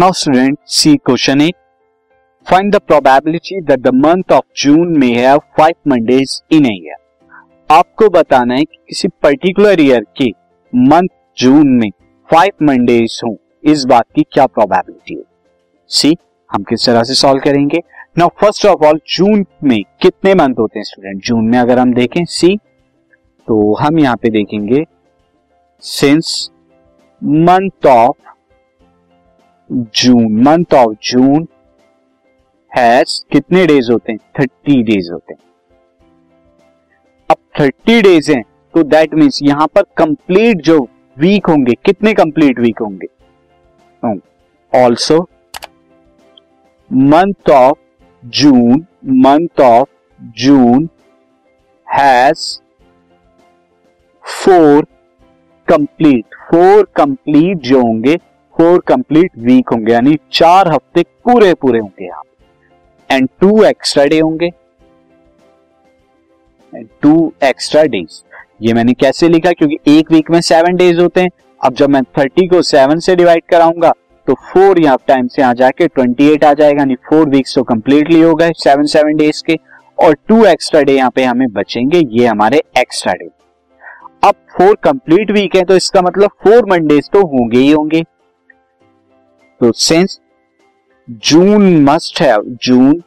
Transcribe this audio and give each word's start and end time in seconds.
Now 0.00 0.12
student 0.12 0.58
see 0.66 0.96
question 0.96 1.40
eight 1.40 1.54
find 2.50 2.72
the 2.72 2.76
probability 2.76 3.60
that 3.60 3.80
the 3.80 3.88
month 3.94 4.32
of 4.32 4.44
June 4.56 4.98
may 4.98 5.14
have 5.14 5.38
five 5.38 5.74
Mondays 5.88 6.42
in 6.52 6.66
a 6.66 6.68
year 6.68 6.96
आपको 7.70 8.08
बताना 8.08 8.54
है 8.54 8.64
कि 8.64 8.76
किसी 8.88 9.08
particular 9.08 9.80
year 9.80 10.06
के 10.16 10.28
month 10.74 11.08
June 11.38 11.68
में 11.68 11.90
five 12.32 12.50
Mondays 12.62 13.20
हो, 13.24 13.36
इस 13.64 13.84
बात 13.84 14.04
की 14.16 14.22
क्या 14.22 14.46
प्रोबेबिलिटी 14.46 15.14
है? 15.14 15.22
सी 15.88 16.16
हम 16.52 16.62
किस 16.62 16.86
तरह 16.86 17.02
से 17.02 17.14
सॉल्व 17.14 17.40
करेंगे? 17.40 17.82
Now 18.18 18.28
first 18.28 18.66
of 18.66 18.84
all 18.84 19.00
June 19.08 19.46
में 19.64 19.82
कितने 20.02 20.34
मंथ 20.34 20.54
होते 20.58 20.78
हैं 20.78 20.84
स्टूडेंट 20.84 21.24
जून 21.24 21.44
में 21.44 21.58
अगर 21.58 21.78
हम 21.78 21.94
देखें 21.94 22.24
सी 22.24 22.56
तो 23.48 23.74
हम 23.74 23.98
यहाँ 23.98 24.16
पे 24.16 24.30
देखेंगे 24.30 24.84
since 25.80 26.50
month 27.24 27.86
of 27.86 28.16
June 29.70 30.42
month 30.42 30.74
of 30.74 30.94
June 31.02 31.46
has 32.72 33.20
कितने 33.32 33.64
डेज़ 33.66 33.90
होते 33.92 34.12
हैं? 34.12 34.18
थर्टी 34.40 34.82
डेज़ 34.82 35.10
होते 35.12 35.34
हैं। 35.34 35.40
अब 37.30 37.36
थर्टी 37.60 38.00
डेज़ 38.02 38.30
हैं 38.32 38.42
तो 38.74 38.82
दैट 38.84 39.14
मीन्स 39.14 39.38
यहाँ 39.42 39.66
पर 39.66 39.82
कंप्लीट 39.96 40.60
जो 40.60 40.78
वीक 41.16 41.46
होंगे, 41.46 41.74
कितने 41.84 42.12
कंप्लीट 42.14 42.58
वीक 42.58 42.78
होंगे? 42.80 43.06
Also 44.72 45.20
month 46.90 47.50
of 47.50 47.78
June 48.22 48.86
month 49.22 49.60
of 49.60 49.88
June 50.38 50.88
has 51.86 52.46
four 54.24 54.86
complete 55.68 56.34
four 56.50 56.88
complete 56.96 57.58
जो 57.58 57.80
होंगे 57.80 58.16
फोर 58.58 58.78
कंप्लीट 58.88 59.30
वीक 59.38 59.68
होंगे, 59.68 59.92
यानी 59.92 60.16
चार 60.32 60.68
हफ़्ते 60.68 61.02
पूरे 61.24 61.52
पूरे 61.54 61.78
होंगे 61.78 62.04
यहाँ 62.04 62.22
एंड 63.10 63.28
टू 63.40 63.62
एक्स्ट्रा 63.64 64.04
डे 64.06 64.18
होंगे। 64.20 64.50
टू 67.02 67.32
एक्स्ट्रा 67.44 67.82
डेज़ 67.84 68.20
ये 68.62 68.72
मैंने 68.74 68.92
कैसे 68.94 69.28
लिखा? 69.28 69.52
क्योंकि 69.52 69.78
एक 69.90 70.10
वीक 70.12 70.30
में 70.30 70.40
सेवन 70.42 70.76
डेज़ 70.76 71.00
होते 71.00 71.20
हैं। 71.20 71.30
अब 71.60 71.74
जब 71.74 71.90
मैं 71.90 72.02
थर्टी 72.18 72.46
को 72.48 72.62
सेवन 72.64 72.98
से 72.98 73.16
डिवाइड 73.16 73.42
कराऊँगा 73.50 73.92
तो 74.28 74.34
फोर 74.44 74.80
यहाँ 74.80 74.98
टाइम 75.08 75.26
से 75.28 75.42
आ 75.42 75.52
जाके 75.54 75.86
ट्वेंटी 75.88 76.28
एट 76.28 76.44
आ 76.44 76.52
जाएगा, 76.54 76.78
यानी 76.78 76.94
फोर 77.08 77.28
वीक्स 77.28 77.54
तो 77.54 77.62
कंप्लीटली 77.64 78.20
हो 78.20 78.34
गए 78.34 78.50
सेवन 78.56 78.86
सेवन 78.86 79.16
डेज़ 79.16 79.42
के। 79.46 79.56
और 79.98 80.14
टू 80.28 80.44
एक्स्ट्रा 80.46 80.82
डे 80.82 80.92
यहाँ 80.94 81.10
पे 81.10 81.24
हमें 81.24 81.48
बचेंगे, 81.52 82.02
ये 82.10 82.26
हमारे 82.26 82.62
एक्स्ट्रा 82.78 83.12
डे 83.14 83.30
अब 84.22 84.34
फोर 84.52 84.74
कंप्लीट 84.84 85.30
वीक 85.30 85.56
है 85.56 85.64
तो 85.64 85.76
इसका 85.76 86.02
मतलब 86.02 86.30
फोर 86.44 86.66
मंडेज 86.70 87.08
तो 87.12 87.20
होंगे 87.28 87.58
ही 87.58 87.70
होंगे। 87.70 88.04
तो 89.60 89.72
since 89.72 90.20
June 91.10 91.82
must 91.84 92.20
have 92.20 92.42
June 92.62 93.02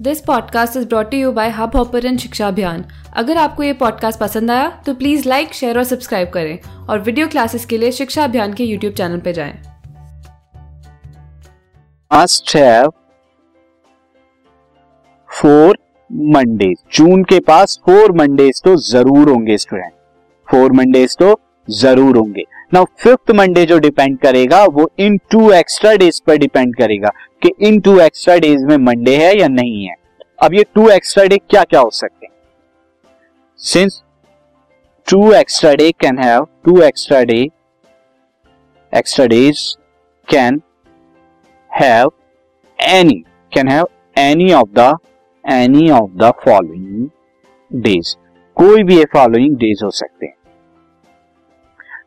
this 0.00 0.20
podcast 0.20 0.76
is 0.76 0.86
brought 0.88 1.14
you 1.14 1.32
by 1.32 1.50
Hubhopper 1.76 2.16
Shiksha 2.16 2.48
Abhiyan 2.48 2.84
अगर 3.16 3.36
आपको 3.36 3.62
ये 3.62 3.72
पॉडकास्ट 3.72 4.20
पसंद 4.20 4.50
आया 4.50 4.82
तो 4.86 4.94
प्लीज़ 4.94 5.28
लाइक 5.28 5.54
शेयर 5.54 5.78
और 5.78 5.84
सब्सक्राइब 5.84 6.30
करें 6.30 6.58
और 6.86 7.00
वीडियो 7.00 7.28
क्लासेस 7.28 7.64
के 7.64 7.78
लिए 7.78 7.92
शिक्षा 7.92 8.24
अभियान 8.24 8.52
के 8.52 8.64
यूट्यूब 8.64 8.94
चैनल 8.94 9.20
पर 9.20 9.32
जाएँ। 9.32 9.54
Must 12.10 12.56
have 12.56 12.90
four 15.30 15.78
Mondays 16.12 16.76
June 16.92 17.24
के 17.24 17.40
पास 17.40 17.80
फोर 17.86 18.12
मंडेज 18.12 18.62
तो 18.62 18.76
ज़रूर 18.76 19.28
होंगे 19.28 19.58
स्टूडेंट 19.58 19.92
फोर 20.50 20.72
मंडेज 20.72 21.16
तो 21.16 21.40
ज़रूर 21.68 22.16
होंगे। 22.16 22.44
नाउ 22.74 22.84
फिफ्थ 22.98 23.30
मंडे 23.30 23.64
जो 23.66 23.78
डिपेंड 23.78 24.18
करेगा, 24.18 24.64
वो 24.64 24.90
इन 24.98 25.16
टू 25.30 25.50
एक्स्ट्रा 25.52 25.94
डेज़ 25.94 26.20
पर 26.26 26.36
डिपेंड 26.36 26.74
करेगा 26.76 27.10
कि 27.42 27.52
इन 27.60 27.80
टू 27.80 27.98
एक्स्ट्रा 28.00 28.36
डेज़ 28.38 28.64
में 28.66 28.76
मंडे 28.78 29.16
है 29.16 29.36
या 29.38 29.48
नहीं 29.48 29.84
है। 29.86 29.94
अब 30.42 30.54
ये 30.54 30.64
टू 30.74 30.88
एक्स्ट्रा 30.90 31.24
डे 31.24 31.38
क्या 31.40 31.62
क्या 31.64 31.80
हो 31.80 31.90
सकते 31.92 32.26
हैं? 32.26 32.32
Since 33.60 34.02
two 35.06 35.32
extra 35.32 35.74
day 35.74 35.90
can 36.00 36.18
have 36.18 36.46
two 36.64 36.80
extra 36.82 37.22
day 37.24 37.40
extra 38.92 39.26
days 39.26 39.60
can 40.28 40.60
have 41.70 42.12
any 42.78 43.22
can 43.52 43.68
have 43.68 43.88
any 44.18 44.52
of 44.52 44.68
the 44.70 44.96
any 45.44 45.90
of 45.90 46.10
the 46.16 46.32
following 46.44 47.08
days 47.70 48.14
कोई 48.56 48.82
भी 48.82 48.96
ये 48.96 49.04
फॉलोइंग 49.12 49.56
डेज़ 49.56 49.84
हो 49.84 49.90
सकते 49.92 50.26
हैं। 50.26 50.34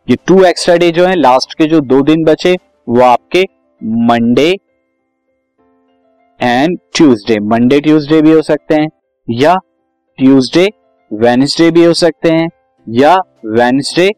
ये 0.08 0.16
टू 0.28 0.44
एक्स्ट्रा 0.46 0.76
डे 0.76 0.90
जो 0.92 1.06
है 1.06 1.16
लास्ट 1.16 1.54
के 1.54 1.66
जो 1.66 1.80
दो 1.82 2.02
दिन 2.02 2.24
बचे, 2.24 2.54
वो 2.88 3.02
आपके 3.02 3.44
Monday 4.06 4.50
and 6.40 6.78
Tuesday 6.96 7.40
Monday 7.40 7.80
Tuesday 7.82 8.22
भी 8.22 8.32
हो 8.32 8.42
सकते 8.42 8.76
हैं, 8.76 8.90
या 9.28 9.56
ट्यूसडे 10.18 10.68
वेनसडे 11.12 11.70
भी 11.72 11.84
हो 11.86 11.94
सकते 11.94 12.30
हैं, 12.30 12.48
या 12.88 13.16
वेनसडे 13.46 14.10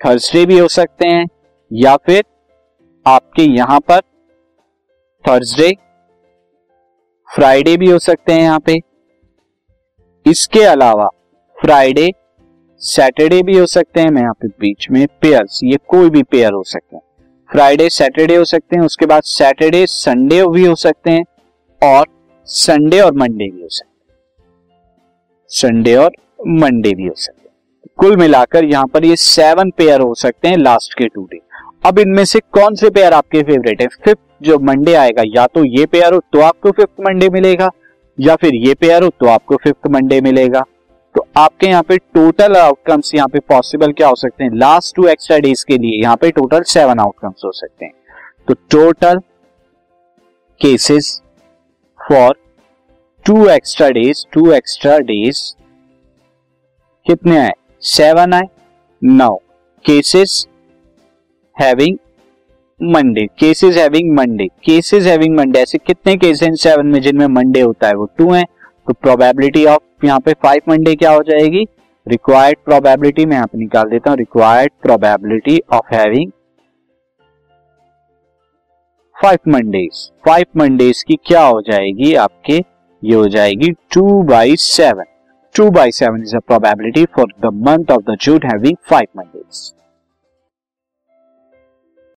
थर्सडे 0.00 0.44
भी 0.46 0.58
हो 0.58 0.68
सकते 0.68 1.08
हैं, 1.08 1.26
या 1.70 1.96
फिर 1.96 2.22
आपके 3.06 3.42
यहाँ 3.42 3.80
पर 3.80 4.00
थर्सडे 5.24 5.72
फ्राइडे 7.28 7.76
भी 7.76 7.90
हो 7.90 7.98
सकते 7.98 8.32
हैं 8.32 8.42
यहाँ 8.42 8.60
पे। 8.60 8.78
इसके 10.26 10.62
अलावा 10.64 11.08
फ्राइडे 11.58 12.10
सैटरडे 12.82 13.42
भी 13.42 13.56
हो 13.58 13.66
सकते 13.66 14.00
हैं, 14.00 14.10
मैं 14.10 14.22
यहाँ 14.22 14.34
पे 14.34 14.48
बीच 14.60 14.86
में 14.90 15.06
पेयर 15.22 15.46
ये 15.64 15.76
कोई 15.88 16.10
भी 16.10 16.22
पेयर 16.22 16.52
हो 16.52 16.62
सकते 16.64 16.96
हैं। 16.96 17.02
फ्राइडे 17.50 17.88
सैटरडे 17.88 18.36
हो 18.36 18.44
सकते 18.44 18.76
हैं, 18.76 18.82
उसके 18.82 19.06
बाद 19.06 19.22
सैटरडे 19.24 19.84
संडे 19.86 20.42
भी 20.48 20.64
हो 20.66 20.74
सकते 20.76 21.10
हैं, 21.10 21.24
और 21.82 22.06
संडे 22.48 23.00
और 23.00 23.12
मंडे 23.14 23.44
भी 23.46 23.62
हो 23.62 23.68
सकते 23.68 23.88
हैं। 23.88 24.16
संडे 25.50 25.94
और 25.94 26.10
मंडे 26.40 26.94
भी 26.94 27.06
हो 27.06 27.14
सकते 27.16 27.40
हैं। 27.40 27.90
कुल 27.98 28.16
मिलाकर 28.16 28.64
यहाँ 28.64 28.86
पर 28.86 29.04
ये 29.04 29.16
सेवन 29.16 29.70
पेयर 29.70 30.00
हो 30.00 30.14
सकते 30.14 30.48
हैं 30.48 30.56
लास्ट 30.56 30.94
के 30.94 31.06
टू 31.06 31.24
डे 31.24 31.40
अब 31.84 31.98
इनमें 31.98 32.24
से 32.24 32.40
कौन 32.52 32.74
से 32.74 32.90
पेयर 32.90 33.12
आपके 33.12 33.42
फेवरेट 33.42 33.82
है? 33.82 33.86
फिफ्थ 34.04 34.20
जो 34.42 34.58
मंडे 34.60 34.94
आएगा, 34.94 35.22
या 35.26 35.46
तो 35.46 35.64
ये 35.66 35.86
पेयर 35.86 36.12
हो 36.14 36.20
तो 36.32 36.40
आपको 36.42 36.70
फिफ्थ 36.70 37.00
मंडे 37.00 37.28
मिलेगा, 37.30 37.70
या 38.18 38.36
फिर 38.36 38.54
ये 38.56 38.74
पेयर 38.74 39.02
हो 39.02 39.08
तो 39.10 39.26
आपको 39.28 39.56
फिफ्थ 39.56 39.88
मंडे 39.90 40.20
मिलेगा। 40.20 40.62
तो 41.18 41.26
आपके 41.36 41.66
यहाँ 41.66 41.82
पे 41.82 41.96
टोटल 41.96 42.56
आउटकम्स 42.56 43.14
यहाँ 43.14 43.28
पे 43.28 43.38
पॉसिबल 43.38 43.92
क्या 43.92 44.08
हो 44.08 44.14
सकते 44.14 44.44
हैं? 44.44 44.50
लास्ट 44.54 44.94
टू 44.96 45.06
एक्स्ट्रा 45.08 45.38
डेज़ 45.38 45.64
के 45.68 45.78
लिए 45.78 46.00
यहाँ 46.02 46.16
पे 46.16 46.30
टोटल 46.30 46.62
सेवन 46.62 46.98
आउटकम्स 46.98 47.44
हो 47.44 47.50
सकते 47.52 47.84
हैं। 47.84 47.92
तो 48.48 48.54
total 48.70 49.18
cases 50.60 51.10
for 52.00 52.36
two 53.26 53.48
extra 53.48 53.88
days 53.90 54.24
two 54.32 54.50
extra 54.52 54.98
days 54.98 55.40
कितने 57.06 57.38
आए? 57.38 57.52
सेवन 57.82 58.34
आए। 58.34 58.48
नौ 59.02 59.34
cases 59.84 60.46
having 61.56 61.96
Monday 62.80 63.26
cases 63.38 63.76
having 63.76 64.14
Monday 64.16 64.46
cases 64.64 65.06
having 65.06 65.36
Monday 65.36 65.60
ऐसे 65.60 65.78
कितने 65.78 66.16
केस 66.16 66.42
हैं 66.42 66.54
सेवन 66.56 66.86
में 66.86 67.00
जिनमें 67.02 67.26
मंडे 67.26 67.60
होता 67.60 67.88
है? 67.88 67.94
वो 67.94 68.08
टू 68.18 68.32
हैं। 68.32 68.46
तो 68.88 68.94
प्रोबेबिलिटी 68.94 69.64
ऑफ़ 69.66 70.06
यहाँ 70.06 70.20
पे 70.20 70.32
फाइव 70.42 70.70
मंडे 70.70 70.94
क्या 70.96 71.10
हो 71.12 71.22
जाएगी? 71.22 71.64
रिक्वायर्ड 72.06 72.58
प्रोबेबिलिटी 72.64 73.24
मैं 73.26 73.36
यहाँ 73.36 73.46
पे 73.46 73.58
निकाल 73.58 73.88
देता 73.88 74.10
हूँ। 74.10 74.18
Required 74.18 74.72
probability 74.82 75.58
of 75.72 75.94
having 75.94 76.30
five 79.16 79.50
Mondays 79.52 80.10
five 80.26 80.46
Mondays 80.56 81.02
की 81.02 81.16
क्या 81.26 81.42
हो 81.42 81.60
जाएगी? 81.62 82.14
आपके 82.16 82.56
ये 83.02 83.14
हो 83.14 83.26
जाएगी 83.28 83.70
two 83.92 84.22
by 84.22 84.56
seven 84.58 85.04
two 85.54 85.70
by 85.70 85.90
seven 85.92 86.22
is 86.22 86.36
a 86.36 86.40
probability 86.46 87.04
for 87.16 87.32
the 87.40 87.52
month 87.68 87.92
of 87.92 88.10
the 88.10 88.16
June 88.20 88.40
having 88.44 88.76
five 88.90 89.06
Mondays 89.16 89.72